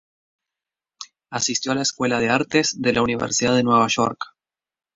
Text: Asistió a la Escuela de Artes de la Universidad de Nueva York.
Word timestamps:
Asistió 1.29 1.71
a 1.71 1.75
la 1.75 1.83
Escuela 1.83 2.19
de 2.19 2.27
Artes 2.29 2.75
de 2.81 2.91
la 2.91 3.03
Universidad 3.03 3.55
de 3.55 3.61
Nueva 3.61 3.85
York. 3.87 4.17